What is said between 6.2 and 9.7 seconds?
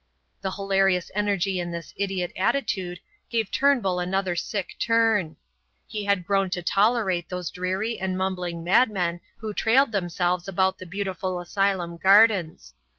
grown to tolerate those dreary and mumbling madmen who